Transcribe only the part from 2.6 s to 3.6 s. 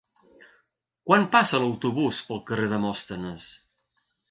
Demòstenes?